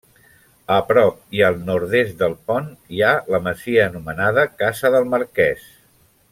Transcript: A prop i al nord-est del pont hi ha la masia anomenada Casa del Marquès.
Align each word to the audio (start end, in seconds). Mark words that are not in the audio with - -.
A 0.75 0.77
prop 0.91 1.19
i 1.39 1.43
al 1.49 1.57
nord-est 1.67 2.15
del 2.23 2.33
pont 2.51 2.71
hi 2.95 3.05
ha 3.09 3.13
la 3.35 3.43
masia 3.49 3.87
anomenada 3.91 4.49
Casa 4.63 4.93
del 4.97 5.11
Marquès. 5.15 5.73